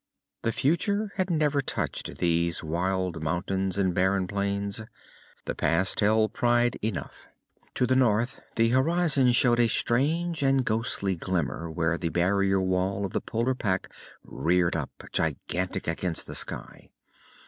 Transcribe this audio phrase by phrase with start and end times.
[0.41, 4.81] The future had never touched these wild mountains and barren plains.
[5.45, 7.27] The past held pride enough.
[7.75, 13.05] To the north, the horizon showed a strange and ghostly glimmer where the barrier wall
[13.05, 13.93] of the polar pack
[14.23, 16.89] reared up, gigantic against the sky.